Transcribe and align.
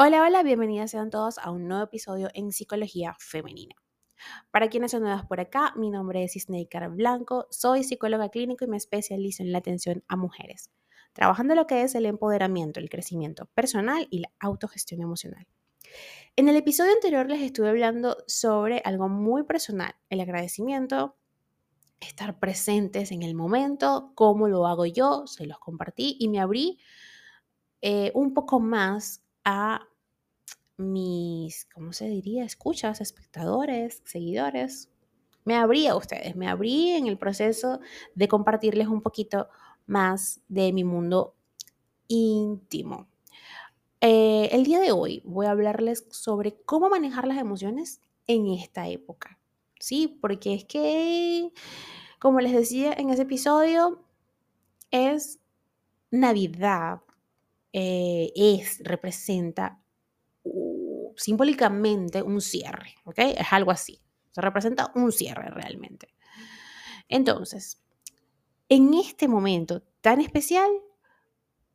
Hola, 0.00 0.22
hola, 0.22 0.44
bienvenidas 0.44 0.92
sean 0.92 1.10
todos 1.10 1.38
a 1.38 1.50
un 1.50 1.66
nuevo 1.66 1.82
episodio 1.82 2.28
en 2.32 2.52
Psicología 2.52 3.16
Femenina. 3.18 3.74
Para 4.52 4.68
quienes 4.68 4.92
son 4.92 5.02
nuevas 5.02 5.26
por 5.26 5.40
acá, 5.40 5.72
mi 5.74 5.90
nombre 5.90 6.22
es 6.22 6.36
Isneikar 6.36 6.88
Blanco, 6.90 7.48
soy 7.50 7.82
psicóloga 7.82 8.28
clínico 8.28 8.64
y 8.64 8.68
me 8.68 8.76
especializo 8.76 9.42
en 9.42 9.50
la 9.50 9.58
atención 9.58 10.04
a 10.06 10.14
mujeres, 10.14 10.70
trabajando 11.14 11.56
lo 11.56 11.66
que 11.66 11.82
es 11.82 11.96
el 11.96 12.06
empoderamiento, 12.06 12.78
el 12.78 12.88
crecimiento 12.88 13.46
personal 13.54 14.06
y 14.08 14.20
la 14.20 14.30
autogestión 14.38 15.02
emocional. 15.02 15.48
En 16.36 16.48
el 16.48 16.54
episodio 16.54 16.92
anterior 16.92 17.28
les 17.28 17.42
estuve 17.42 17.68
hablando 17.68 18.18
sobre 18.28 18.80
algo 18.84 19.08
muy 19.08 19.42
personal, 19.42 19.96
el 20.10 20.20
agradecimiento, 20.20 21.16
estar 21.98 22.38
presentes 22.38 23.10
en 23.10 23.24
el 23.24 23.34
momento, 23.34 24.12
cómo 24.14 24.46
lo 24.46 24.68
hago 24.68 24.86
yo, 24.86 25.26
se 25.26 25.44
los 25.44 25.58
compartí 25.58 26.16
y 26.20 26.28
me 26.28 26.38
abrí 26.38 26.78
eh, 27.80 28.12
un 28.14 28.32
poco 28.32 28.60
más 28.60 29.24
a 29.50 29.88
mis, 30.76 31.64
¿cómo 31.74 31.94
se 31.94 32.06
diría? 32.06 32.44
Escuchas, 32.44 33.00
espectadores, 33.00 34.02
seguidores. 34.04 34.90
Me 35.46 35.56
abrí 35.56 35.86
a 35.86 35.96
ustedes, 35.96 36.36
me 36.36 36.48
abrí 36.48 36.90
en 36.90 37.06
el 37.06 37.16
proceso 37.16 37.80
de 38.14 38.28
compartirles 38.28 38.88
un 38.88 39.00
poquito 39.00 39.48
más 39.86 40.42
de 40.48 40.70
mi 40.74 40.84
mundo 40.84 41.34
íntimo. 42.08 43.08
Eh, 44.02 44.50
el 44.52 44.64
día 44.64 44.80
de 44.80 44.92
hoy 44.92 45.22
voy 45.24 45.46
a 45.46 45.52
hablarles 45.52 46.06
sobre 46.10 46.60
cómo 46.66 46.90
manejar 46.90 47.26
las 47.26 47.38
emociones 47.38 48.02
en 48.26 48.48
esta 48.48 48.86
época. 48.86 49.38
Sí, 49.80 50.18
porque 50.20 50.52
es 50.52 50.66
que, 50.66 51.52
como 52.18 52.40
les 52.40 52.52
decía 52.52 52.92
en 52.92 53.08
ese 53.08 53.22
episodio, 53.22 54.04
es 54.90 55.40
Navidad, 56.10 57.00
eh, 57.72 58.32
es, 58.34 58.80
representa 58.84 59.80
simbólicamente 61.16 62.22
un 62.22 62.40
cierre, 62.40 62.94
¿ok? 63.04 63.18
Es 63.18 63.52
algo 63.52 63.70
así. 63.70 64.00
Se 64.30 64.40
representa 64.40 64.92
un 64.94 65.10
cierre 65.12 65.50
realmente. 65.50 66.14
Entonces, 67.08 67.82
en 68.68 68.94
este 68.94 69.28
momento 69.28 69.82
tan 70.00 70.20
especial, 70.20 70.70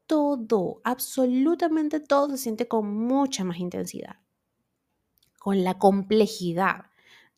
todo, 0.05 0.81
absolutamente 0.83 1.99
todo 1.99 2.29
se 2.29 2.37
siente 2.37 2.67
con 2.67 2.93
mucha 2.93 3.43
más 3.43 3.57
intensidad, 3.57 4.17
con 5.39 5.63
la 5.63 5.77
complejidad 5.77 6.85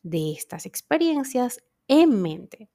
de 0.02 0.32
estas 0.32 0.66
experiencias 0.66 1.62
en 1.88 2.22
mente. 2.22 2.70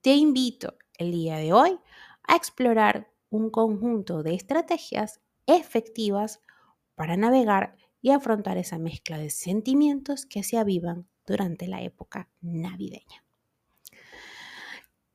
Te 0.00 0.14
invito 0.14 0.76
el 0.98 1.12
día 1.12 1.36
de 1.36 1.52
hoy 1.52 1.78
a 2.24 2.36
explorar 2.36 3.11
un 3.32 3.50
conjunto 3.50 4.22
de 4.22 4.34
estrategias 4.34 5.20
efectivas 5.46 6.40
para 6.94 7.16
navegar 7.16 7.76
y 8.02 8.10
afrontar 8.10 8.58
esa 8.58 8.78
mezcla 8.78 9.18
de 9.18 9.30
sentimientos 9.30 10.26
que 10.26 10.42
se 10.42 10.58
avivan 10.58 11.08
durante 11.26 11.66
la 11.66 11.82
época 11.82 12.28
navideña. 12.40 13.24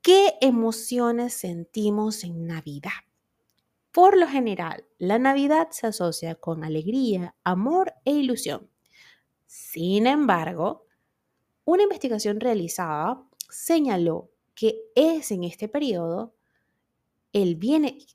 ¿Qué 0.02 0.34
emociones 0.42 1.34
sentimos 1.34 2.24
en 2.24 2.48
Navidad? 2.48 2.92
Por 3.92 4.18
lo 4.18 4.28
general, 4.28 4.86
la 4.98 5.20
Navidad 5.20 5.68
se 5.72 5.88
asocia 5.88 6.36
con 6.36 6.64
alegría, 6.64 7.36
amor 7.44 7.94
e 8.04 8.14
ilusión. 8.14 8.70
Sin 9.46 10.08
embargo, 10.08 10.86
una 11.66 11.84
investigación 11.84 12.40
realizada 12.40 13.24
señaló 13.50 14.32
que 14.56 14.80
es 14.96 15.32
en 15.32 15.44
este 15.44 15.68
periodo 15.68 16.34
el 17.42 17.60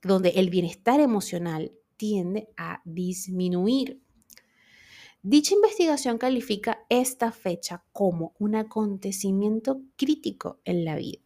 donde 0.02 0.30
el 0.30 0.50
bienestar 0.50 1.00
emocional 1.00 1.72
tiende 1.96 2.48
a 2.56 2.80
disminuir 2.84 4.02
Dicha 5.24 5.54
investigación 5.54 6.18
califica 6.18 6.84
esta 6.88 7.30
fecha 7.30 7.84
como 7.92 8.34
un 8.40 8.56
acontecimiento 8.56 9.80
crítico 9.96 10.58
en 10.64 10.84
la 10.84 10.96
vida, 10.96 11.22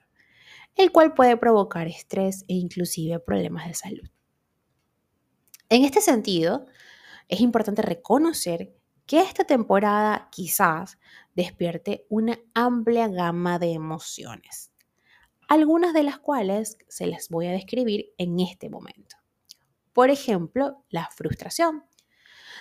el 0.74 0.92
cual 0.92 1.14
puede 1.14 1.38
provocar 1.38 1.88
estrés 1.88 2.44
e 2.46 2.52
inclusive 2.52 3.18
problemas 3.20 3.66
de 3.66 3.72
salud. 3.74 4.06
En 5.70 5.82
este 5.82 6.02
sentido, 6.02 6.66
es 7.28 7.40
importante 7.40 7.80
reconocer 7.80 8.76
que 9.06 9.20
esta 9.20 9.44
temporada 9.44 10.28
quizás 10.30 10.98
despierte 11.34 12.04
una 12.10 12.38
amplia 12.52 13.08
gama 13.08 13.58
de 13.58 13.72
emociones, 13.72 14.72
algunas 15.48 15.94
de 15.94 16.02
las 16.02 16.18
cuales 16.18 16.78
se 16.88 17.06
las 17.06 17.28
voy 17.28 17.46
a 17.46 17.52
describir 17.52 18.12
en 18.18 18.40
este 18.40 18.68
momento. 18.68 19.16
Por 19.92 20.10
ejemplo, 20.10 20.84
la 20.90 21.08
frustración, 21.14 21.84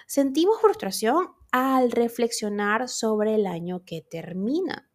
Sentimos 0.08 0.62
frustración 0.62 1.30
al 1.52 1.92
reflexionar 1.92 2.90
sobre 2.90 3.36
el 3.36 3.48
año 3.48 3.84
que 3.86 4.02
termina. 4.02 4.90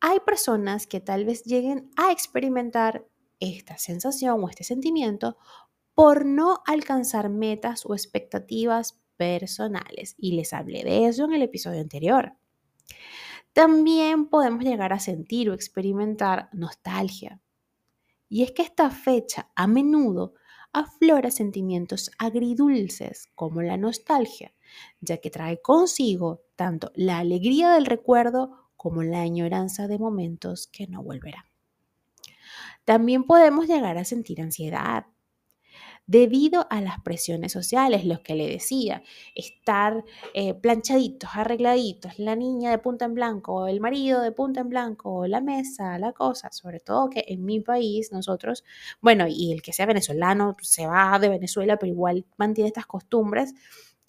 Hay 0.00 0.20
personas 0.20 0.86
que 0.86 1.00
tal 1.00 1.24
vez 1.24 1.44
lleguen 1.44 1.90
a 1.96 2.12
experimentar 2.12 3.06
esta 3.40 3.78
sensación 3.78 4.44
o 4.44 4.48
este 4.48 4.64
sentimiento 4.64 5.38
por 5.94 6.26
no 6.26 6.62
alcanzar 6.66 7.30
metas 7.30 7.86
o 7.86 7.94
expectativas 7.94 9.00
personales. 9.16 10.14
Y 10.18 10.32
les 10.32 10.52
hablé 10.52 10.84
de 10.84 11.06
eso 11.06 11.24
en 11.24 11.32
el 11.32 11.42
episodio 11.42 11.80
anterior. 11.80 12.34
También 13.54 14.26
podemos 14.26 14.64
llegar 14.64 14.92
a 14.92 14.98
sentir 14.98 15.48
o 15.48 15.54
experimentar 15.54 16.50
nostalgia. 16.52 17.40
Y 18.28 18.42
es 18.42 18.50
que 18.50 18.62
esta 18.62 18.90
fecha 18.90 19.48
a 19.54 19.68
menudo 19.68 20.34
aflora 20.72 21.30
sentimientos 21.30 22.10
agridulces 22.18 23.28
como 23.36 23.62
la 23.62 23.76
nostalgia, 23.76 24.52
ya 25.00 25.18
que 25.18 25.30
trae 25.30 25.62
consigo 25.62 26.42
tanto 26.56 26.90
la 26.96 27.18
alegría 27.18 27.72
del 27.72 27.86
recuerdo 27.86 28.70
como 28.76 29.04
la 29.04 29.20
añoranza 29.20 29.86
de 29.86 30.00
momentos 30.00 30.66
que 30.66 30.88
no 30.88 31.04
volverán. 31.04 31.44
También 32.84 33.22
podemos 33.22 33.68
llegar 33.68 33.98
a 33.98 34.04
sentir 34.04 34.42
ansiedad, 34.42 35.06
debido 36.06 36.66
a 36.70 36.80
las 36.80 37.00
presiones 37.00 37.52
sociales, 37.52 38.04
los 38.04 38.20
que 38.20 38.34
le 38.34 38.46
decía, 38.46 39.02
estar 39.34 40.04
eh, 40.34 40.54
planchaditos, 40.54 41.30
arregladitos, 41.34 42.18
la 42.18 42.36
niña 42.36 42.70
de 42.70 42.78
punta 42.78 43.06
en 43.06 43.14
blanco, 43.14 43.66
el 43.66 43.80
marido 43.80 44.20
de 44.20 44.32
punta 44.32 44.60
en 44.60 44.68
blanco, 44.68 45.26
la 45.26 45.40
mesa, 45.40 45.98
la 45.98 46.12
cosa, 46.12 46.50
sobre 46.52 46.80
todo 46.80 47.08
que 47.08 47.24
en 47.28 47.44
mi 47.44 47.60
país 47.60 48.12
nosotros, 48.12 48.64
bueno, 49.00 49.26
y 49.28 49.52
el 49.52 49.62
que 49.62 49.72
sea 49.72 49.86
venezolano 49.86 50.56
se 50.60 50.86
va 50.86 51.18
de 51.18 51.28
Venezuela, 51.28 51.78
pero 51.78 51.92
igual 51.92 52.26
mantiene 52.36 52.68
estas 52.68 52.86
costumbres 52.86 53.54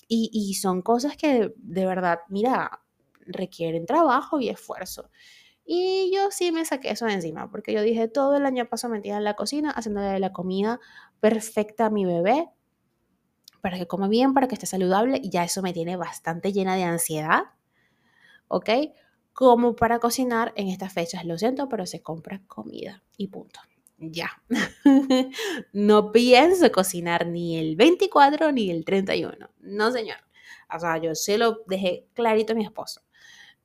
y, 0.07 0.29
y 0.33 0.55
son 0.55 0.81
cosas 0.81 1.15
que 1.17 1.53
de 1.55 1.85
verdad, 1.85 2.19
mira, 2.29 2.81
requieren 3.25 3.85
trabajo 3.85 4.39
y 4.39 4.49
esfuerzo. 4.49 5.09
Y 5.67 6.11
yo 6.13 6.29
sí 6.29 6.51
me 6.51 6.63
saqué 6.63 6.91
eso 6.91 7.05
de 7.07 7.13
encima, 7.13 7.49
porque 7.49 7.73
yo 7.73 7.81
dije, 7.81 8.07
todo 8.07 8.35
el 8.35 8.45
año 8.45 8.67
paso 8.69 8.87
metida 8.87 9.17
en 9.17 9.23
la 9.23 9.35
cocina, 9.35 9.71
haciéndole 9.71 10.19
la 10.19 10.31
comida 10.31 10.79
perfecta 11.19 11.89
mi 11.89 12.05
bebé, 12.05 12.49
para 13.61 13.77
que 13.77 13.87
coma 13.87 14.07
bien, 14.07 14.33
para 14.33 14.47
que 14.47 14.55
esté 14.55 14.67
saludable, 14.67 15.19
y 15.23 15.29
ya 15.29 15.43
eso 15.43 15.61
me 15.61 15.73
tiene 15.73 15.95
bastante 15.95 16.53
llena 16.53 16.75
de 16.75 16.83
ansiedad, 16.83 17.43
¿ok? 18.47 18.69
Como 19.33 19.75
para 19.75 19.99
cocinar 19.99 20.53
en 20.55 20.67
estas 20.69 20.93
fechas, 20.93 21.25
lo 21.25 21.37
siento, 21.37 21.67
pero 21.67 21.85
se 21.85 22.01
compra 22.01 22.41
comida 22.47 23.03
y 23.17 23.27
punto. 23.27 23.59
Ya. 23.97 24.29
no 25.73 26.11
pienso 26.11 26.71
cocinar 26.71 27.27
ni 27.27 27.57
el 27.57 27.75
24 27.75 28.51
ni 28.51 28.69
el 28.69 28.83
31. 28.85 29.49
No, 29.59 29.91
señor. 29.91 30.17
O 30.73 30.79
sea, 30.79 30.97
yo 30.97 31.15
se 31.15 31.37
lo 31.37 31.63
dejé 31.67 32.07
clarito 32.13 32.53
a 32.53 32.55
mi 32.55 32.63
esposo. 32.63 33.01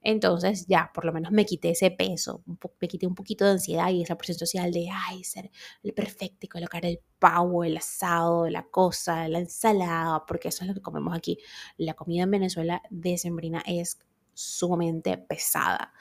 Entonces 0.03 0.67
ya, 0.67 0.91
por 0.95 1.05
lo 1.05 1.13
menos 1.13 1.31
me 1.31 1.45
quité 1.45 1.71
ese 1.71 1.91
peso, 1.91 2.43
me 2.81 2.89
quité 2.89 3.07
un 3.07 3.15
poquito 3.15 3.45
de 3.45 3.53
ansiedad 3.53 3.91
y 3.91 4.03
esa 4.03 4.17
presión 4.17 4.39
social 4.39 4.73
de, 4.73 4.89
ay, 4.91 5.25
ser 5.25 5.51
el 5.83 5.93
perfecto 5.93 6.47
y 6.47 6.49
colocar 6.49 6.87
el 6.87 7.01
pavo, 7.19 7.65
el 7.65 7.77
asado, 7.77 8.49
la 8.49 8.63
cosa, 8.63 9.29
la 9.29 9.41
ensalada, 9.41 10.25
porque 10.27 10.49
eso 10.49 10.65
es 10.65 10.69
lo 10.69 10.75
que 10.75 10.81
comemos 10.81 11.15
aquí. 11.15 11.39
La 11.77 11.95
comida 11.95 12.23
en 12.23 12.31
Venezuela 12.31 12.83
de 12.89 13.19
sembrina 13.19 13.63
es 13.67 13.99
sumamente 14.33 15.19
pesada. 15.19 15.93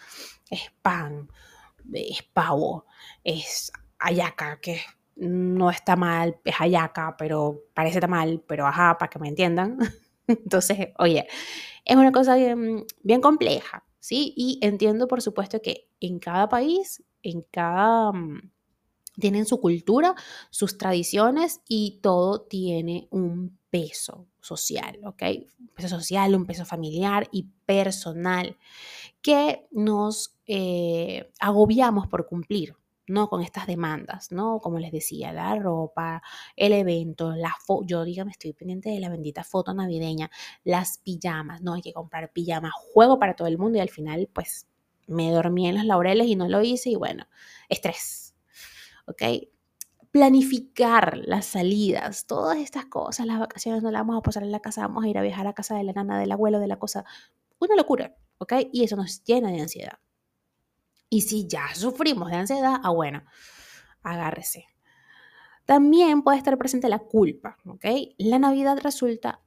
Es 0.49 0.71
pan, 0.81 1.29
es 1.93 2.23
pavo, 2.23 2.85
es 3.23 3.71
ayaca, 3.99 4.59
que 4.61 4.81
no 5.17 5.69
está 5.69 5.97
mal, 5.97 6.39
es 6.45 6.55
ayaca, 6.59 7.15
pero 7.17 7.65
parece 7.73 8.05
mal, 8.07 8.41
pero 8.47 8.65
ajá, 8.65 8.97
para 8.97 9.09
que 9.09 9.19
me 9.19 9.27
entiendan. 9.27 9.77
Entonces, 10.27 10.89
oye, 10.97 11.27
es 11.83 11.95
una 11.95 12.11
cosa 12.11 12.35
bien, 12.35 12.85
bien 13.03 13.19
compleja. 13.19 13.83
¿Sí? 13.99 14.33
Y 14.35 14.59
entiendo, 14.61 15.07
por 15.07 15.21
supuesto, 15.21 15.61
que 15.61 15.89
en 15.99 16.19
cada 16.19 16.49
país, 16.49 17.03
en 17.23 17.41
cada... 17.51 18.11
Mm, 18.11 18.51
tienen 19.19 19.45
su 19.45 19.59
cultura, 19.59 20.15
sus 20.49 20.77
tradiciones 20.77 21.61
y 21.67 21.99
todo 22.01 22.41
tiene 22.41 23.07
un 23.11 23.59
peso 23.69 24.27
social, 24.41 24.99
¿ok? 25.05 25.23
Un 25.59 25.67
peso 25.75 25.89
social, 25.89 26.35
un 26.35 26.45
peso 26.45 26.65
familiar 26.65 27.27
y 27.31 27.47
personal 27.65 28.57
que 29.21 29.67
nos 29.71 30.35
eh, 30.47 31.31
agobiamos 31.39 32.07
por 32.07 32.25
cumplir, 32.25 32.75
¿no? 33.09 33.29
Con 33.29 33.41
estas 33.41 33.67
demandas, 33.67 34.31
¿no? 34.31 34.59
Como 34.59 34.79
les 34.79 34.91
decía, 34.91 35.33
la 35.33 35.55
ropa, 35.55 36.21
el 36.55 36.73
evento, 36.73 37.31
la 37.35 37.53
foto, 37.65 37.85
yo 37.85 38.03
dígame, 38.03 38.31
estoy 38.31 38.53
pendiente 38.53 38.89
de 38.89 38.99
la 38.99 39.09
bendita 39.09 39.43
foto 39.43 39.73
navideña, 39.73 40.29
las 40.63 40.99
pijamas, 40.99 41.61
¿no? 41.61 41.73
Hay 41.73 41.81
que 41.81 41.93
comprar 41.93 42.31
pijamas, 42.31 42.71
juego 42.73 43.19
para 43.19 43.35
todo 43.35 43.47
el 43.47 43.57
mundo 43.57 43.77
y 43.77 43.81
al 43.81 43.89
final, 43.89 44.29
pues, 44.33 44.67
me 45.07 45.31
dormí 45.31 45.67
en 45.67 45.75
los 45.75 45.85
laureles 45.85 46.27
y 46.27 46.35
no 46.35 46.47
lo 46.47 46.61
hice 46.61 46.91
y 46.91 46.95
bueno, 46.95 47.25
estrés, 47.67 48.35
¿ok? 49.07 49.23
Planificar 50.11 51.17
las 51.25 51.45
salidas, 51.45 52.25
todas 52.25 52.57
estas 52.57 52.85
cosas, 52.85 53.27
las 53.27 53.39
vacaciones 53.39 53.83
no 53.83 53.91
las 53.91 54.01
vamos 54.01 54.17
a 54.19 54.23
pasar 54.23 54.43
en 54.43 54.51
la 54.51 54.59
casa, 54.59 54.81
vamos 54.81 55.03
a 55.03 55.07
ir 55.07 55.17
a 55.19 55.21
viajar 55.21 55.45
a 55.47 55.53
casa 55.53 55.75
de 55.75 55.83
la 55.83 55.93
nana, 55.93 56.19
del 56.19 56.31
abuelo, 56.31 56.59
de 56.59 56.67
la 56.67 56.79
cosa, 56.79 57.05
una 57.59 57.75
locura, 57.75 58.15
¿ok? 58.39 58.53
Y 58.71 58.83
eso 58.83 58.95
nos 58.95 59.23
llena 59.23 59.51
de 59.51 59.61
ansiedad. 59.61 59.99
Y 61.09 61.21
si 61.21 61.47
ya 61.47 61.73
sufrimos 61.73 62.29
de 62.29 62.37
ansiedad, 62.37 62.79
ah, 62.83 62.91
bueno, 62.91 63.23
agárrese. 64.03 64.67
También 65.65 66.23
puede 66.23 66.37
estar 66.37 66.57
presente 66.57 66.89
la 66.89 66.99
culpa, 66.99 67.57
¿ok? 67.65 67.85
La 68.17 68.39
Navidad 68.39 68.79
resulta 68.81 69.41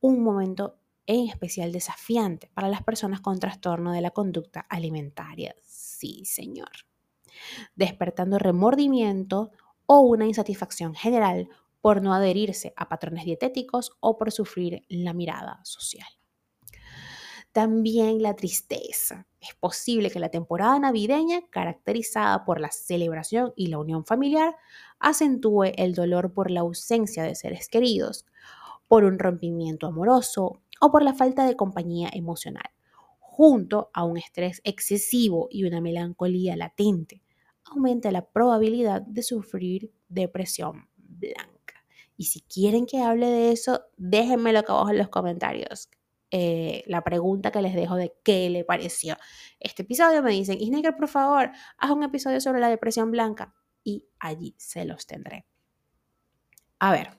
un 0.00 0.22
momento 0.22 0.78
en 1.06 1.28
especial 1.28 1.72
desafiante 1.72 2.50
para 2.54 2.68
las 2.68 2.82
personas 2.82 3.20
con 3.20 3.38
trastorno 3.38 3.92
de 3.92 4.00
la 4.00 4.10
conducta 4.10 4.60
alimentaria. 4.60 5.54
Sí, 5.62 6.24
señor. 6.24 6.70
Despertando 7.74 8.38
remordimiento 8.38 9.52
o 9.86 10.00
una 10.00 10.26
insatisfacción 10.26 10.94
general 10.94 11.48
por 11.80 12.02
no 12.02 12.12
adherirse 12.12 12.72
a 12.76 12.88
patrones 12.88 13.24
dietéticos 13.24 13.92
o 14.00 14.18
por 14.18 14.32
sufrir 14.32 14.84
la 14.88 15.12
mirada 15.12 15.60
social. 15.62 16.08
También 17.56 18.22
la 18.22 18.36
tristeza. 18.36 19.26
Es 19.40 19.54
posible 19.54 20.10
que 20.10 20.20
la 20.20 20.28
temporada 20.28 20.78
navideña, 20.78 21.40
caracterizada 21.48 22.44
por 22.44 22.60
la 22.60 22.70
celebración 22.70 23.54
y 23.56 23.68
la 23.68 23.78
unión 23.78 24.04
familiar, 24.04 24.54
acentúe 24.98 25.72
el 25.76 25.94
dolor 25.94 26.34
por 26.34 26.50
la 26.50 26.60
ausencia 26.60 27.22
de 27.22 27.34
seres 27.34 27.68
queridos, 27.70 28.26
por 28.88 29.04
un 29.04 29.18
rompimiento 29.18 29.86
amoroso 29.86 30.60
o 30.82 30.90
por 30.92 31.02
la 31.02 31.14
falta 31.14 31.46
de 31.46 31.56
compañía 31.56 32.10
emocional, 32.12 32.70
junto 33.20 33.88
a 33.94 34.04
un 34.04 34.18
estrés 34.18 34.60
excesivo 34.62 35.48
y 35.50 35.64
una 35.64 35.80
melancolía 35.80 36.56
latente. 36.56 37.22
Aumenta 37.64 38.12
la 38.12 38.26
probabilidad 38.26 39.00
de 39.00 39.22
sufrir 39.22 39.90
depresión 40.10 40.90
blanca. 40.98 41.86
Y 42.18 42.24
si 42.24 42.42
quieren 42.42 42.84
que 42.84 43.00
hable 43.00 43.28
de 43.28 43.52
eso, 43.52 43.80
déjenmelo 43.96 44.58
acá 44.58 44.74
abajo 44.74 44.90
en 44.90 44.98
los 44.98 45.08
comentarios. 45.08 45.88
Eh, 46.30 46.82
la 46.86 47.04
pregunta 47.04 47.52
que 47.52 47.62
les 47.62 47.74
dejo 47.74 47.94
de 47.94 48.14
qué 48.24 48.50
le 48.50 48.64
pareció 48.64 49.16
este 49.60 49.82
episodio. 49.82 50.22
Me 50.22 50.32
dicen, 50.32 50.60
Isnecker, 50.60 50.96
por 50.96 51.08
favor, 51.08 51.52
haz 51.78 51.90
un 51.90 52.02
episodio 52.02 52.40
sobre 52.40 52.60
la 52.60 52.68
depresión 52.68 53.10
blanca 53.10 53.54
y 53.84 54.08
allí 54.18 54.54
se 54.58 54.84
los 54.84 55.06
tendré. 55.06 55.46
A 56.78 56.90
ver, 56.90 57.10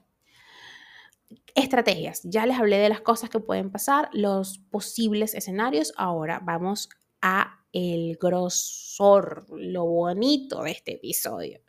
estrategias. 1.55 2.21
Ya 2.23 2.45
les 2.45 2.57
hablé 2.57 2.77
de 2.77 2.89
las 2.89 3.01
cosas 3.01 3.29
que 3.29 3.39
pueden 3.39 3.71
pasar, 3.71 4.09
los 4.11 4.59
posibles 4.59 5.33
escenarios. 5.33 5.93
Ahora 5.97 6.39
vamos 6.43 6.89
a 7.21 7.63
el 7.71 8.17
grosor, 8.17 9.45
lo 9.49 9.85
bonito 9.85 10.63
de 10.63 10.71
este 10.71 10.95
episodio. 10.95 11.61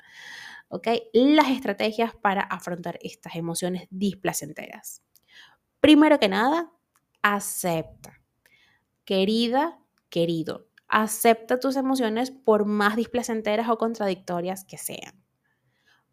¿Ok? 0.68 0.88
Las 1.12 1.48
estrategias 1.50 2.14
para 2.14 2.42
afrontar 2.42 2.98
estas 3.02 3.36
emociones 3.36 3.86
displacenteras. 3.90 5.02
Primero 5.80 6.18
que 6.18 6.28
nada, 6.28 6.70
acepta. 7.22 8.20
Querida, 9.04 9.78
querido, 10.10 10.68
acepta 10.86 11.60
tus 11.60 11.76
emociones 11.76 12.30
por 12.30 12.64
más 12.64 12.96
displacenteras 12.96 13.68
o 13.68 13.78
contradictorias 13.78 14.64
que 14.64 14.78
sean. 14.78 15.22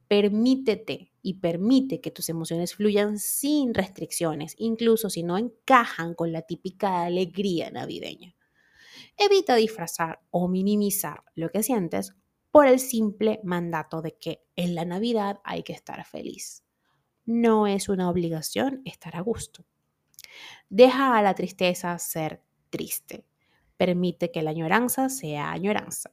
Permítete 0.08 1.12
y 1.22 1.36
permite 1.36 2.00
que 2.00 2.12
tus 2.12 2.30
emociones 2.30 2.76
fluyan 2.76 3.18
sin 3.18 3.74
restricciones, 3.74 4.54
incluso 4.58 5.10
si 5.10 5.24
no 5.24 5.38
encajan 5.38 6.14
con 6.14 6.32
la 6.32 6.44
típica 6.44 7.04
alegría 7.04 7.72
navideña. 7.72 8.36
Evita 9.18 9.56
disfrazar 9.56 10.20
o 10.30 10.48
minimizar 10.48 11.24
lo 11.34 11.50
que 11.50 11.64
sientes 11.64 12.14
por 12.52 12.68
el 12.68 12.80
simple 12.80 13.40
mandato 13.44 14.02
de 14.02 14.16
que 14.18 14.46
en 14.56 14.76
la 14.76 14.86
Navidad 14.86 15.40
hay 15.44 15.64
que 15.64 15.74
estar 15.74 16.06
feliz. 16.06 16.64
No 17.26 17.66
es 17.66 17.90
una 17.90 18.10
obligación 18.10 18.82
estar 18.86 19.16
a 19.16 19.22
gusto. 19.22 19.66
Deja 20.70 21.18
a 21.18 21.22
la 21.22 21.34
tristeza 21.34 21.98
ser 22.00 22.42
triste. 22.70 23.26
Permite 23.78 24.32
que 24.32 24.42
la 24.42 24.52
añoranza 24.52 25.10
sea 25.10 25.52
añoranza. 25.52 26.12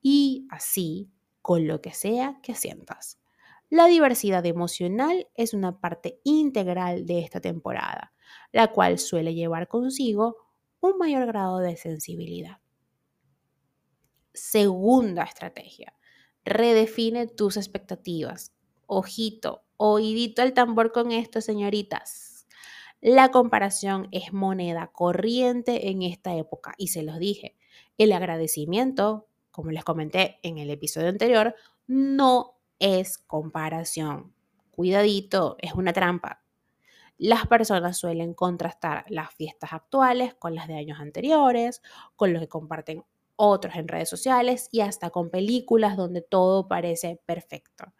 Y 0.00 0.46
así, 0.50 1.10
con 1.40 1.66
lo 1.66 1.80
que 1.80 1.92
sea 1.92 2.38
que 2.42 2.54
sientas. 2.54 3.18
La 3.70 3.86
diversidad 3.86 4.44
emocional 4.44 5.28
es 5.34 5.54
una 5.54 5.80
parte 5.80 6.20
integral 6.24 7.06
de 7.06 7.20
esta 7.20 7.40
temporada, 7.40 8.12
la 8.52 8.70
cual 8.70 8.98
suele 8.98 9.34
llevar 9.34 9.66
consigo 9.66 10.36
un 10.80 10.98
mayor 10.98 11.26
grado 11.26 11.58
de 11.58 11.76
sensibilidad. 11.76 12.58
Segunda 14.34 15.22
estrategia, 15.24 15.94
redefine 16.44 17.26
tus 17.26 17.56
expectativas. 17.56 18.52
Ojito, 18.86 19.64
oídito 19.76 20.42
al 20.42 20.54
tambor 20.54 20.92
con 20.92 21.12
esto, 21.12 21.40
señoritas. 21.40 22.31
La 23.04 23.32
comparación 23.32 24.06
es 24.12 24.32
moneda 24.32 24.92
corriente 24.92 25.90
en 25.90 26.02
esta 26.02 26.36
época 26.36 26.72
y 26.78 26.86
se 26.86 27.02
los 27.02 27.18
dije. 27.18 27.56
El 27.98 28.12
agradecimiento, 28.12 29.26
como 29.50 29.72
les 29.72 29.82
comenté 29.82 30.38
en 30.44 30.58
el 30.58 30.70
episodio 30.70 31.08
anterior, 31.08 31.56
no 31.88 32.60
es 32.78 33.18
comparación. 33.18 34.32
Cuidadito, 34.70 35.56
es 35.58 35.74
una 35.74 35.92
trampa. 35.92 36.44
Las 37.18 37.48
personas 37.48 37.98
suelen 37.98 38.34
contrastar 38.34 39.04
las 39.08 39.34
fiestas 39.34 39.72
actuales 39.72 40.34
con 40.34 40.54
las 40.54 40.68
de 40.68 40.76
años 40.76 41.00
anteriores, 41.00 41.82
con 42.14 42.32
lo 42.32 42.38
que 42.38 42.46
comparten 42.46 43.02
otros 43.34 43.74
en 43.74 43.88
redes 43.88 44.10
sociales 44.10 44.68
y 44.70 44.80
hasta 44.80 45.10
con 45.10 45.28
películas 45.28 45.96
donde 45.96 46.22
todo 46.22 46.68
parece 46.68 47.20
perfecto. 47.26 47.92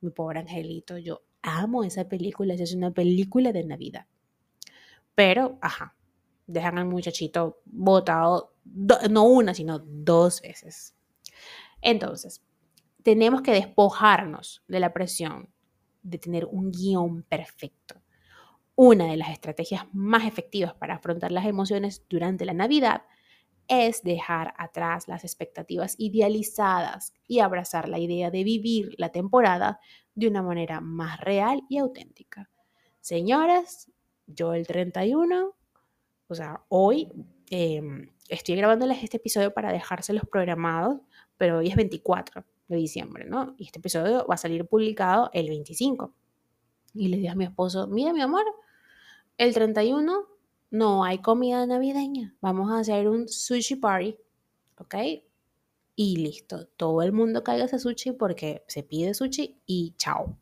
Mi 0.00 0.08
pobre 0.08 0.40
angelito, 0.40 0.96
yo 0.96 1.24
amo 1.42 1.84
esa 1.84 2.08
película, 2.08 2.54
es 2.54 2.74
una 2.74 2.90
película 2.90 3.52
de 3.52 3.64
Navidad. 3.64 4.06
Pero, 5.20 5.58
ajá, 5.60 5.94
dejan 6.46 6.78
al 6.78 6.86
muchachito 6.86 7.60
botado, 7.66 8.54
no 8.64 9.24
una, 9.24 9.52
sino 9.52 9.78
dos 9.78 10.40
veces. 10.40 10.94
Entonces, 11.82 12.42
tenemos 13.02 13.42
que 13.42 13.52
despojarnos 13.52 14.64
de 14.66 14.80
la 14.80 14.94
presión 14.94 15.52
de 16.00 16.16
tener 16.16 16.46
un 16.46 16.72
guion 16.72 17.22
perfecto. 17.24 18.00
Una 18.74 19.08
de 19.08 19.18
las 19.18 19.28
estrategias 19.28 19.84
más 19.92 20.24
efectivas 20.24 20.72
para 20.72 20.94
afrontar 20.94 21.32
las 21.32 21.44
emociones 21.44 22.02
durante 22.08 22.46
la 22.46 22.54
Navidad 22.54 23.02
es 23.68 24.02
dejar 24.02 24.54
atrás 24.56 25.06
las 25.06 25.22
expectativas 25.22 25.96
idealizadas 25.98 27.12
y 27.28 27.40
abrazar 27.40 27.90
la 27.90 27.98
idea 27.98 28.30
de 28.30 28.42
vivir 28.42 28.94
la 28.96 29.10
temporada 29.10 29.80
de 30.14 30.28
una 30.28 30.42
manera 30.42 30.80
más 30.80 31.20
real 31.20 31.60
y 31.68 31.76
auténtica. 31.76 32.48
Señoras, 33.02 33.92
yo 34.34 34.54
el 34.54 34.66
31, 34.66 35.54
o 36.28 36.34
sea, 36.34 36.64
hoy 36.68 37.08
em, 37.50 38.10
estoy 38.28 38.56
grabándoles 38.56 39.02
este 39.02 39.16
episodio 39.16 39.52
para 39.52 39.72
dejárselos 39.72 40.24
programados, 40.30 41.00
pero 41.36 41.58
hoy 41.58 41.68
es 41.68 41.76
24 41.76 42.44
de 42.68 42.76
diciembre, 42.76 43.24
¿no? 43.24 43.54
Y 43.58 43.66
este 43.66 43.78
episodio 43.78 44.26
va 44.26 44.34
a 44.34 44.38
salir 44.38 44.66
publicado 44.66 45.30
el 45.32 45.48
25. 45.48 46.14
Y 46.94 47.08
le 47.08 47.16
dije 47.18 47.28
a 47.28 47.34
mi 47.34 47.44
esposo, 47.44 47.86
mira 47.86 48.12
mi 48.12 48.20
amor, 48.20 48.44
el 49.36 49.54
31 49.54 50.26
no 50.70 51.04
hay 51.04 51.18
comida 51.18 51.66
navideña, 51.66 52.36
vamos 52.40 52.70
a 52.70 52.78
hacer 52.78 53.08
un 53.08 53.28
sushi 53.28 53.76
party, 53.76 54.16
¿ok? 54.78 54.94
Y 55.96 56.16
listo, 56.16 56.66
todo 56.76 57.02
el 57.02 57.12
mundo 57.12 57.42
caiga 57.42 57.64
ese 57.64 57.78
sushi 57.78 58.12
porque 58.12 58.64
se 58.68 58.82
pide 58.82 59.14
sushi 59.14 59.60
y 59.66 59.94
chao, 59.96 60.38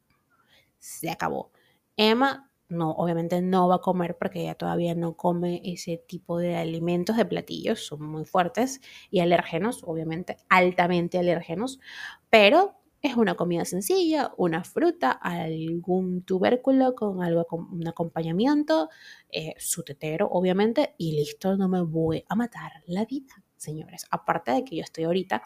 se 0.78 1.10
acabó. 1.10 1.50
Emma 1.96 2.47
no, 2.68 2.90
obviamente 2.92 3.40
no 3.40 3.68
va 3.68 3.76
a 3.76 3.80
comer 3.80 4.16
porque 4.18 4.42
ella 4.42 4.54
todavía 4.54 4.94
no 4.94 5.16
come 5.16 5.60
ese 5.64 5.96
tipo 6.06 6.38
de 6.38 6.56
alimentos, 6.56 7.16
de 7.16 7.24
platillos, 7.24 7.86
son 7.86 8.02
muy 8.02 8.24
fuertes 8.24 8.80
y 9.10 9.20
alérgenos, 9.20 9.82
obviamente 9.84 10.36
altamente 10.48 11.18
alérgenos, 11.18 11.80
pero 12.30 12.74
es 13.00 13.16
una 13.16 13.36
comida 13.36 13.64
sencilla, 13.64 14.32
una 14.36 14.64
fruta, 14.64 15.12
algún 15.12 16.22
tubérculo 16.22 16.94
con 16.94 17.22
algo, 17.22 17.44
con 17.44 17.72
un 17.72 17.86
acompañamiento, 17.86 18.88
eh, 19.30 19.54
su 19.58 19.84
tetero, 19.84 20.28
obviamente, 20.30 20.94
y 20.98 21.12
listo, 21.12 21.56
no 21.56 21.68
me 21.68 21.80
voy 21.80 22.24
a 22.28 22.34
matar 22.34 22.72
la 22.86 23.04
vida, 23.04 23.44
señores. 23.56 24.06
Aparte 24.10 24.50
de 24.50 24.64
que 24.64 24.76
yo 24.76 24.82
estoy 24.82 25.04
ahorita 25.04 25.42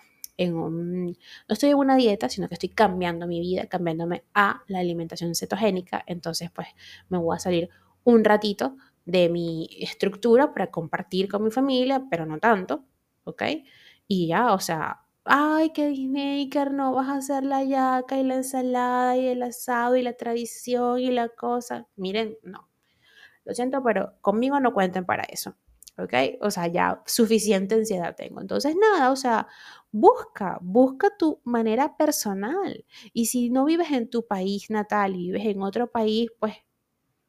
no 0.51 1.15
estoy 1.49 1.71
en 1.71 1.77
una 1.77 1.97
dieta, 1.97 2.29
sino 2.29 2.49
que 2.49 2.55
estoy 2.55 2.71
cambiando 2.71 3.27
mi 3.27 3.41
vida, 3.41 3.67
cambiándome 3.67 4.25
a 4.35 4.63
la 4.69 4.81
alimentación 4.81 5.35
cetogénica, 5.35 6.03
entonces 6.07 6.51
pues 6.51 6.69
me 7.09 7.19
voy 7.19 7.37
a 7.37 7.39
salir 7.39 7.71
un 8.05 8.25
ratito 8.25 8.77
de 9.05 9.29
mi 9.29 9.69
estructura 9.81 10.53
para 10.53 10.71
compartir 10.71 11.29
con 11.29 11.45
mi 11.45 11.51
familia, 11.51 12.05
pero 12.11 12.27
no 12.27 12.39
tanto, 12.39 12.85
¿ok? 13.25 13.43
Y 14.07 14.29
ya, 14.29 14.53
o 14.53 14.61
sea, 14.61 15.03
ay, 15.25 15.71
que 15.71 15.91
maker, 16.09 16.73
no 16.73 16.93
vas 16.93 17.09
a 17.09 17.17
hacer 17.17 17.45
la 17.45 17.63
yaca 17.65 18.19
y 18.19 18.25
la 18.25 18.37
ensalada 18.37 19.17
y 19.17 19.27
el 19.29 19.43
asado 19.43 19.97
y 19.97 20.03
la 20.03 20.15
tradición 20.15 20.99
y 21.01 21.11
la 21.11 21.29
cosa. 21.29 21.89
Miren, 21.97 22.37
no. 22.43 22.69
Lo 23.45 23.55
siento, 23.55 23.83
pero 23.83 24.15
conmigo 24.21 24.61
no 24.61 24.73
cuenten 24.73 25.05
para 25.05 25.25
eso. 25.25 25.57
¿Ok? 26.05 26.15
O 26.41 26.51
sea, 26.51 26.67
ya 26.69 27.03
suficiente 27.07 27.75
ansiedad 27.75 28.15
tengo. 28.17 28.41
Entonces, 28.41 28.75
nada, 28.77 29.11
o 29.11 29.17
sea, 29.17 29.47
busca, 29.91 30.59
busca 30.63 31.11
tu 31.19 31.41
manera 31.45 31.97
personal. 31.97 32.85
Y 33.13 33.27
si 33.27 33.51
no 33.51 33.65
vives 33.65 33.91
en 33.93 34.09
tu 34.11 34.27
país 34.27 34.71
natal 34.71 35.15
y 35.17 35.27
vives 35.33 35.47
en 35.47 35.63
otro 35.63 35.91
país, 35.91 36.31
pues 36.39 36.55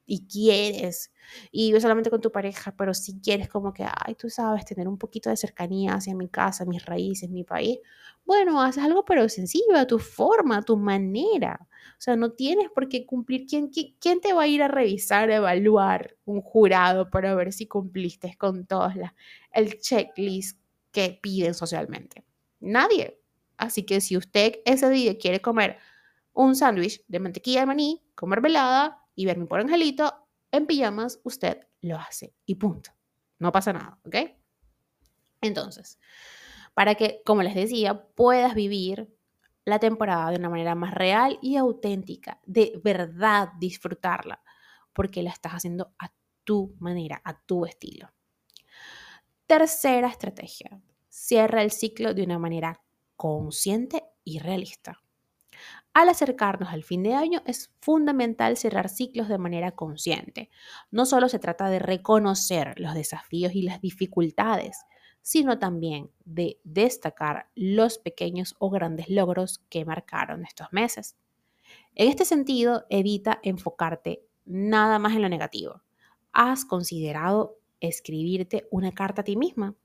y 0.05 0.27
quieres, 0.27 1.11
y 1.51 1.67
vives 1.67 1.83
solamente 1.83 2.09
con 2.09 2.21
tu 2.21 2.31
pareja, 2.31 2.75
pero 2.75 2.93
si 2.93 3.19
quieres 3.21 3.49
como 3.49 3.73
que, 3.73 3.85
ay, 3.85 4.15
tú 4.15 4.29
sabes, 4.29 4.65
tener 4.65 4.87
un 4.87 4.97
poquito 4.97 5.29
de 5.29 5.37
cercanía 5.37 5.95
hacia 5.95 6.15
mi 6.15 6.27
casa, 6.27 6.65
mis 6.65 6.85
raíces, 6.85 7.29
mi 7.29 7.43
país, 7.43 7.79
bueno, 8.25 8.61
haces 8.61 8.83
algo 8.83 9.03
pero 9.05 9.27
sencillo, 9.29 9.75
a 9.75 9.85
tu 9.85 9.99
forma, 9.99 10.57
a 10.57 10.61
tu 10.61 10.77
manera. 10.77 11.67
O 11.97 12.01
sea, 12.03 12.15
no 12.15 12.31
tienes 12.31 12.69
por 12.69 12.87
qué 12.89 13.05
cumplir. 13.05 13.45
¿Quién, 13.47 13.69
quién, 13.69 14.21
te 14.21 14.33
va 14.33 14.43
a 14.43 14.47
ir 14.47 14.63
a 14.63 14.67
revisar, 14.67 15.29
a 15.29 15.35
evaluar 15.35 16.15
un 16.25 16.41
jurado 16.41 17.09
para 17.09 17.35
ver 17.35 17.53
si 17.53 17.67
cumpliste 17.67 18.35
con 18.37 18.65
todos 18.65 18.95
la, 18.95 19.15
el 19.51 19.79
checklist 19.79 20.59
que 20.91 21.19
piden 21.21 21.53
socialmente? 21.53 22.23
Nadie. 22.59 23.19
Así 23.57 23.83
que 23.83 24.01
si 24.01 24.17
usted 24.17 24.55
ese 24.65 24.89
día 24.89 25.17
quiere 25.17 25.41
comer 25.41 25.77
un 26.33 26.55
sándwich 26.55 27.03
de 27.07 27.19
mantequilla 27.19 27.61
de 27.61 27.65
maní 27.65 28.03
con 28.15 28.29
mermelada, 28.29 29.02
y 29.15 29.25
verme 29.25 29.45
por 29.45 29.59
angelito 29.59 30.27
en 30.51 30.67
pijamas, 30.67 31.19
usted 31.23 31.67
lo 31.81 31.97
hace 31.97 32.35
y 32.45 32.55
punto. 32.55 32.91
No 33.39 33.51
pasa 33.51 33.73
nada, 33.73 33.99
¿ok? 34.05 34.15
Entonces, 35.41 35.99
para 36.73 36.95
que, 36.95 37.21
como 37.25 37.43
les 37.43 37.55
decía, 37.55 38.05
puedas 38.15 38.55
vivir 38.55 39.13
la 39.65 39.79
temporada 39.79 40.29
de 40.31 40.37
una 40.37 40.49
manera 40.49 40.75
más 40.75 40.93
real 40.93 41.39
y 41.41 41.57
auténtica, 41.57 42.39
de 42.45 42.79
verdad 42.83 43.49
disfrutarla, 43.59 44.41
porque 44.93 45.23
la 45.23 45.31
estás 45.31 45.53
haciendo 45.53 45.93
a 45.99 46.13
tu 46.43 46.75
manera, 46.79 47.21
a 47.23 47.39
tu 47.39 47.65
estilo. 47.65 48.11
Tercera 49.45 50.07
estrategia, 50.07 50.81
cierra 51.09 51.61
el 51.61 51.71
ciclo 51.71 52.13
de 52.13 52.23
una 52.23 52.39
manera 52.39 52.81
consciente 53.15 54.03
y 54.23 54.39
realista. 54.39 55.01
Al 55.93 56.09
acercarnos 56.09 56.69
al 56.69 56.83
fin 56.83 57.03
de 57.03 57.13
año 57.13 57.41
es 57.45 57.71
fundamental 57.79 58.57
cerrar 58.57 58.89
ciclos 58.89 59.27
de 59.27 59.37
manera 59.37 59.71
consciente. 59.71 60.49
No 60.89 61.05
solo 61.05 61.29
se 61.29 61.39
trata 61.39 61.69
de 61.69 61.79
reconocer 61.79 62.79
los 62.79 62.95
desafíos 62.95 63.53
y 63.53 63.61
las 63.61 63.81
dificultades, 63.81 64.85
sino 65.21 65.59
también 65.59 66.11
de 66.25 66.59
destacar 66.63 67.47
los 67.55 67.97
pequeños 67.97 68.55
o 68.59 68.69
grandes 68.69 69.09
logros 69.09 69.63
que 69.69 69.85
marcaron 69.85 70.45
estos 70.45 70.67
meses. 70.71 71.15
En 71.95 72.09
este 72.09 72.25
sentido, 72.25 72.85
evita 72.89 73.39
enfocarte 73.43 74.25
nada 74.45 74.99
más 74.99 75.13
en 75.13 75.21
lo 75.21 75.29
negativo. 75.29 75.81
¿Has 76.33 76.65
considerado 76.65 77.59
escribirte 77.79 78.67
una 78.71 78.91
carta 78.91 79.21
a 79.21 79.23
ti 79.23 79.35
misma? 79.35 79.75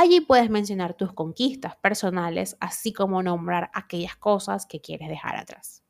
Allí 0.00 0.20
puedes 0.20 0.48
mencionar 0.48 0.94
tus 0.94 1.12
conquistas 1.12 1.74
personales, 1.74 2.56
así 2.60 2.92
como 2.92 3.20
nombrar 3.20 3.68
aquellas 3.74 4.14
cosas 4.14 4.64
que 4.64 4.80
quieres 4.80 5.08
dejar 5.08 5.34
atrás. 5.34 5.82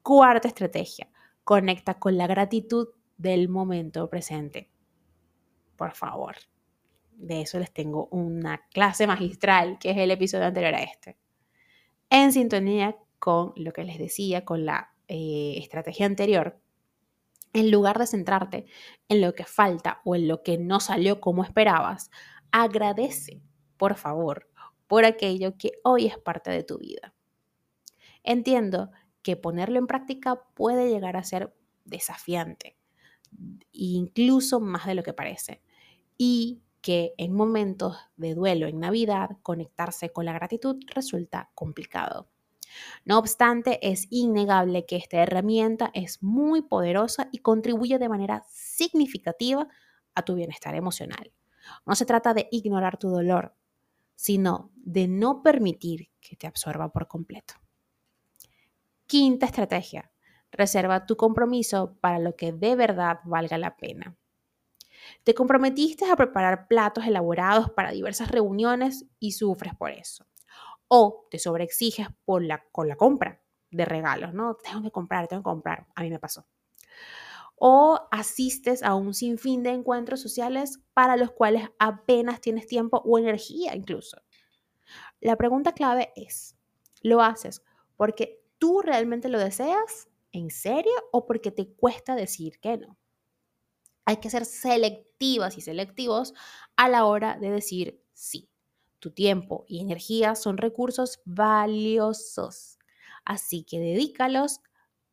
Cuarta 0.00 0.46
estrategia, 0.46 1.10
conecta 1.42 1.94
con 1.94 2.16
la 2.16 2.28
gratitud 2.28 2.90
del 3.16 3.48
momento 3.48 4.08
presente. 4.08 4.70
Por 5.74 5.92
favor, 5.96 6.36
de 7.16 7.40
eso 7.40 7.58
les 7.58 7.72
tengo 7.72 8.06
una 8.12 8.64
clase 8.68 9.08
magistral, 9.08 9.76
que 9.80 9.90
es 9.90 9.96
el 9.96 10.12
episodio 10.12 10.46
anterior 10.46 10.76
a 10.76 10.84
este. 10.84 11.18
En 12.10 12.32
sintonía 12.32 12.96
con 13.18 13.54
lo 13.56 13.72
que 13.72 13.82
les 13.82 13.98
decía, 13.98 14.44
con 14.44 14.64
la 14.64 14.94
eh, 15.08 15.54
estrategia 15.56 16.06
anterior, 16.06 16.60
en 17.54 17.70
lugar 17.70 17.98
de 17.98 18.06
centrarte 18.06 18.66
en 19.08 19.20
lo 19.20 19.34
que 19.34 19.44
falta 19.44 20.00
o 20.04 20.14
en 20.14 20.28
lo 20.28 20.42
que 20.42 20.58
no 20.58 20.78
salió 20.78 21.20
como 21.20 21.42
esperabas, 21.42 22.10
agradece, 22.56 23.42
por 23.76 23.96
favor, 23.96 24.48
por 24.86 25.04
aquello 25.04 25.58
que 25.58 25.72
hoy 25.82 26.06
es 26.06 26.16
parte 26.18 26.52
de 26.52 26.62
tu 26.62 26.78
vida. 26.78 27.12
Entiendo 28.22 28.92
que 29.22 29.36
ponerlo 29.36 29.80
en 29.80 29.88
práctica 29.88 30.40
puede 30.54 30.88
llegar 30.88 31.16
a 31.16 31.24
ser 31.24 31.52
desafiante, 31.84 32.78
incluso 33.72 34.60
más 34.60 34.86
de 34.86 34.94
lo 34.94 35.02
que 35.02 35.12
parece, 35.12 35.62
y 36.16 36.62
que 36.80 37.12
en 37.18 37.32
momentos 37.32 37.96
de 38.16 38.36
duelo 38.36 38.68
en 38.68 38.78
Navidad 38.78 39.30
conectarse 39.42 40.10
con 40.10 40.24
la 40.24 40.32
gratitud 40.32 40.76
resulta 40.94 41.50
complicado. 41.56 42.28
No 43.04 43.18
obstante, 43.18 43.80
es 43.82 44.06
innegable 44.10 44.86
que 44.86 44.94
esta 44.94 45.16
herramienta 45.16 45.90
es 45.92 46.22
muy 46.22 46.62
poderosa 46.62 47.28
y 47.32 47.38
contribuye 47.38 47.98
de 47.98 48.08
manera 48.08 48.44
significativa 48.48 49.66
a 50.14 50.22
tu 50.22 50.36
bienestar 50.36 50.76
emocional. 50.76 51.32
No 51.86 51.94
se 51.94 52.06
trata 52.06 52.34
de 52.34 52.48
ignorar 52.50 52.98
tu 52.98 53.08
dolor, 53.08 53.54
sino 54.14 54.70
de 54.76 55.08
no 55.08 55.42
permitir 55.42 56.10
que 56.20 56.36
te 56.36 56.46
absorba 56.46 56.90
por 56.90 57.08
completo. 57.08 57.54
Quinta 59.06 59.46
estrategia. 59.46 60.10
Reserva 60.50 61.04
tu 61.04 61.16
compromiso 61.16 61.96
para 62.00 62.18
lo 62.18 62.36
que 62.36 62.52
de 62.52 62.76
verdad 62.76 63.20
valga 63.24 63.58
la 63.58 63.76
pena. 63.76 64.16
Te 65.24 65.34
comprometiste 65.34 66.10
a 66.10 66.16
preparar 66.16 66.68
platos 66.68 67.06
elaborados 67.06 67.70
para 67.70 67.90
diversas 67.90 68.30
reuniones 68.30 69.04
y 69.18 69.32
sufres 69.32 69.74
por 69.74 69.90
eso. 69.90 70.26
O 70.88 71.26
te 71.30 71.38
sobreexiges 71.38 72.08
por 72.24 72.42
la, 72.42 72.64
con 72.70 72.88
la 72.88 72.96
compra 72.96 73.42
de 73.70 73.84
regalos, 73.84 74.32
¿no? 74.32 74.54
Tengo 74.54 74.82
que 74.82 74.90
comprar, 74.90 75.26
tengo 75.26 75.42
que 75.42 75.50
comprar. 75.50 75.86
A 75.94 76.02
mí 76.02 76.10
me 76.10 76.20
pasó 76.20 76.46
o 77.56 78.00
asistes 78.10 78.82
a 78.82 78.94
un 78.94 79.14
sinfín 79.14 79.62
de 79.62 79.70
encuentros 79.70 80.20
sociales 80.20 80.80
para 80.92 81.16
los 81.16 81.32
cuales 81.32 81.68
apenas 81.78 82.40
tienes 82.40 82.66
tiempo 82.66 83.02
o 83.04 83.18
energía 83.18 83.74
incluso. 83.74 84.22
La 85.20 85.36
pregunta 85.36 85.72
clave 85.72 86.12
es, 86.16 86.56
¿lo 87.02 87.22
haces 87.22 87.62
porque 87.96 88.42
tú 88.58 88.82
realmente 88.82 89.28
lo 89.28 89.38
deseas? 89.38 90.08
¿En 90.32 90.50
serio? 90.50 90.92
¿O 91.12 91.26
porque 91.26 91.50
te 91.50 91.68
cuesta 91.68 92.16
decir 92.16 92.58
que 92.60 92.76
no? 92.76 92.98
Hay 94.04 94.16
que 94.18 94.30
ser 94.30 94.44
selectivas 94.44 95.56
y 95.56 95.60
selectivos 95.60 96.34
a 96.76 96.88
la 96.88 97.06
hora 97.06 97.38
de 97.40 97.50
decir 97.50 98.02
sí. 98.12 98.50
Tu 98.98 99.10
tiempo 99.10 99.64
y 99.68 99.80
energía 99.80 100.34
son 100.34 100.56
recursos 100.56 101.20
valiosos, 101.26 102.78
así 103.24 103.62
que 103.62 103.78
dedícalos 103.78 104.60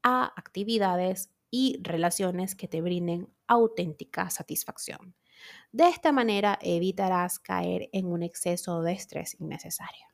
a 0.01 0.33
actividades 0.37 1.29
y 1.51 1.79
relaciones 1.83 2.55
que 2.55 2.67
te 2.67 2.81
brinden 2.81 3.31
auténtica 3.45 4.29
satisfacción. 4.31 5.13
De 5.71 5.87
esta 5.87 6.11
manera 6.11 6.57
evitarás 6.61 7.37
caer 7.37 7.89
en 7.93 8.07
un 8.07 8.23
exceso 8.23 8.81
de 8.81 8.93
estrés 8.93 9.39
innecesario. 9.39 10.07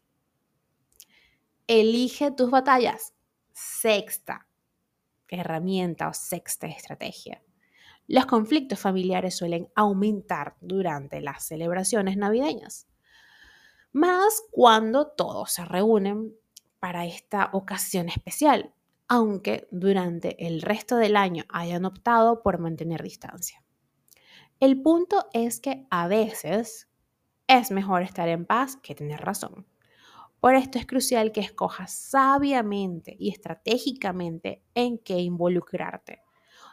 Elige 1.67 2.32
tus 2.32 2.50
batallas. 2.50 3.13
Sexta 3.53 4.48
herramienta 5.36 6.08
o 6.08 6.13
sexta 6.13 6.67
estrategia. 6.67 7.41
Los 8.08 8.25
conflictos 8.25 8.79
familiares 8.79 9.36
suelen 9.36 9.70
aumentar 9.75 10.56
durante 10.62 11.20
las 11.20 11.44
celebraciones 11.44 12.15
navideñas, 12.15 12.88
más 13.91 14.44
cuando 14.51 15.08
todos 15.08 15.51
se 15.51 15.65
reúnen 15.65 16.34
para 16.79 17.06
esta 17.06 17.50
ocasión 17.53 18.08
especial, 18.10 18.74
aunque 19.07 19.67
durante 19.71 20.47
el 20.47 20.61
resto 20.61 20.97
del 20.97 21.15
año 21.15 21.45
hayan 21.49 21.85
optado 21.85 22.41
por 22.41 22.59
mantener 22.59 23.03
distancia. 23.03 23.63
El 24.59 24.81
punto 24.81 25.27
es 25.33 25.59
que 25.59 25.85
a 25.89 26.07
veces 26.07 26.89
es 27.47 27.71
mejor 27.71 28.01
estar 28.01 28.27
en 28.27 28.45
paz 28.45 28.75
que 28.77 28.95
tener 28.95 29.21
razón. 29.21 29.67
Por 30.39 30.55
esto 30.55 30.77
es 30.77 30.85
crucial 30.85 31.31
que 31.31 31.41
escojas 31.41 31.91
sabiamente 31.91 33.15
y 33.17 33.29
estratégicamente 33.29 34.63
en 34.75 34.97
qué 34.99 35.19
involucrarte. 35.19 36.21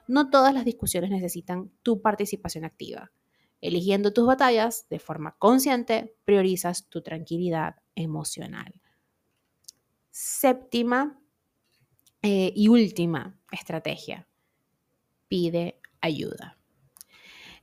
No 0.06 0.28
todas 0.28 0.52
las 0.52 0.64
discusiones 0.64 1.10
necesitan 1.10 1.70
tu 1.82 2.02
participación 2.02 2.64
activa. 2.64 3.12
Eligiendo 3.60 4.12
tus 4.12 4.26
batallas 4.26 4.86
de 4.90 4.98
forma 4.98 5.36
consciente, 5.38 6.14
priorizas 6.24 6.88
tu 6.90 7.02
tranquilidad 7.02 7.76
emocional. 7.94 8.82
Séptima 10.10 11.18
eh, 12.26 12.54
y 12.56 12.68
última 12.68 13.38
estrategia, 13.52 14.26
pide 15.28 15.78
ayuda. 16.00 16.56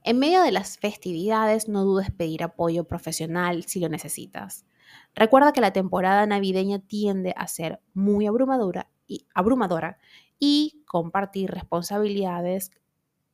En 0.03 0.19
medio 0.19 0.43
de 0.43 0.51
las 0.51 0.77
festividades, 0.77 1.67
no 1.67 1.83
dudes 1.83 2.11
pedir 2.11 2.43
apoyo 2.43 2.83
profesional 2.83 3.63
si 3.63 3.79
lo 3.79 3.89
necesitas. 3.89 4.67
Recuerda 5.15 5.51
que 5.51 5.61
la 5.61 5.73
temporada 5.73 6.27
navideña 6.27 6.77
tiende 6.77 7.33
a 7.35 7.47
ser 7.47 7.81
muy 7.95 8.27
abrumadora 8.27 8.91
y, 9.07 9.25
abrumadora 9.33 9.97
y 10.37 10.83
compartir 10.85 11.49
responsabilidades 11.49 12.69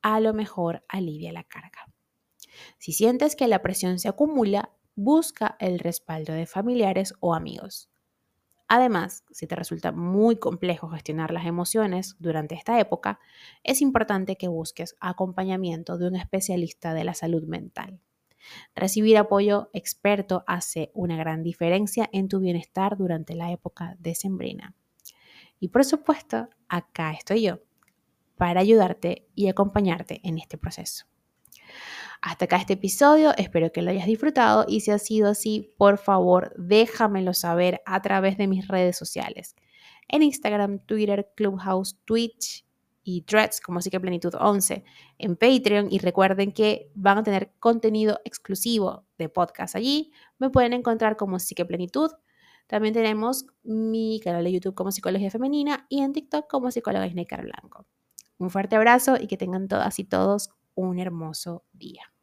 a 0.01 0.21
lo 0.21 0.33
mejor 0.33 0.85
alivia 0.87 1.33
la 1.33 1.43
carga. 1.43 1.91
Si 2.77 2.93
sientes 2.93 3.35
que 3.35 3.49
la 3.49 3.61
presión 3.61 3.99
se 3.99 4.07
acumula, 4.07 4.71
busca 4.95 5.57
el 5.59 5.79
respaldo 5.79 6.31
de 6.31 6.45
familiares 6.45 7.15
o 7.19 7.35
amigos. 7.35 7.89
Además, 8.67 9.23
si 9.31 9.47
te 9.47 9.55
resulta 9.55 9.91
muy 9.91 10.37
complejo 10.37 10.89
gestionar 10.89 11.31
las 11.31 11.45
emociones 11.45 12.17
durante 12.19 12.55
esta 12.55 12.79
época, 12.79 13.19
es 13.63 13.81
importante 13.81 14.35
que 14.35 14.49
busques 14.49 14.95
acompañamiento 14.99 15.97
de 15.97 16.07
un 16.07 16.15
especialista 16.17 16.93
de 16.93 17.05
la 17.05 17.13
salud 17.13 17.43
mental. 17.43 18.01
Recibir 18.75 19.17
apoyo 19.17 19.69
experto 19.73 20.43
hace 20.47 20.91
una 20.93 21.17
gran 21.17 21.43
diferencia 21.43 22.09
en 22.11 22.27
tu 22.27 22.39
bienestar 22.39 22.97
durante 22.97 23.35
la 23.35 23.51
época 23.51 23.95
decembrina. 23.99 24.75
Y 25.59 25.69
por 25.69 25.85
supuesto, 25.85 26.49
acá 26.67 27.11
estoy 27.11 27.43
yo 27.43 27.59
para 28.35 28.61
ayudarte 28.61 29.27
y 29.33 29.47
acompañarte 29.47 30.21
en 30.23 30.37
este 30.37 30.57
proceso. 30.57 31.05
Hasta 32.21 32.45
acá 32.45 32.57
este 32.57 32.73
episodio, 32.73 33.31
espero 33.37 33.71
que 33.71 33.81
lo 33.81 33.91
hayas 33.91 34.07
disfrutado 34.07 34.65
y 34.67 34.81
si 34.81 34.91
ha 34.91 34.97
sido 34.97 35.29
así, 35.29 35.73
por 35.77 35.97
favor 35.97 36.53
déjamelo 36.57 37.33
saber 37.33 37.81
a 37.85 38.01
través 38.01 38.37
de 38.37 38.47
mis 38.47 38.67
redes 38.67 38.97
sociales. 38.97 39.55
En 40.07 40.23
Instagram, 40.23 40.79
Twitter, 40.79 41.31
Clubhouse, 41.35 41.99
Twitch 42.05 42.65
y 43.03 43.21
Threads 43.21 43.61
como 43.61 43.79
Plenitud 43.79 44.33
11 44.37 44.83
en 45.17 45.35
Patreon 45.35 45.87
y 45.91 45.99
recuerden 45.99 46.51
que 46.51 46.91
van 46.95 47.19
a 47.19 47.23
tener 47.23 47.53
contenido 47.59 48.19
exclusivo 48.25 49.05
de 49.17 49.29
podcast 49.29 49.75
allí. 49.75 50.11
Me 50.39 50.49
pueden 50.49 50.73
encontrar 50.73 51.15
como 51.17 51.37
Plenitud. 51.67 52.11
También 52.67 52.93
tenemos 52.93 53.45
mi 53.63 54.19
canal 54.21 54.43
de 54.43 54.51
YouTube 54.51 54.75
como 54.75 54.91
Psicología 54.91 55.31
Femenina 55.31 55.85
y 55.87 56.01
en 56.01 56.11
TikTok 56.11 56.49
como 56.49 56.69
Psicóloga 56.69 57.07
Isnecar 57.07 57.43
Blanco. 57.43 57.85
Un 58.39 58.49
fuerte 58.49 58.75
abrazo 58.75 59.15
y 59.19 59.27
que 59.27 59.37
tengan 59.37 59.67
todas 59.67 59.99
y 59.99 60.03
todos 60.03 60.49
un 60.77 60.99
hermoso 60.99 61.63
día. 61.73 62.13